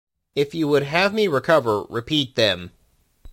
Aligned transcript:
If 0.33 0.55
you 0.55 0.67
would 0.67 0.81
have 0.81 1.13
me 1.13 1.27
recover, 1.27 1.83
repeat 1.87 2.35
them. 2.35 2.71